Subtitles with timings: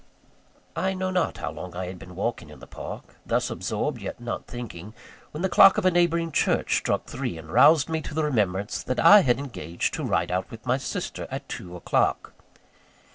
[0.75, 4.19] I know not how long I had been walking in the park, thus absorbed yet
[4.19, 4.95] not thinking,
[5.29, 8.81] when the clock of a neighbouring church struck three, and roused me to the remembrance
[8.81, 12.33] that I had engaged to ride out with my sister at two o'clock.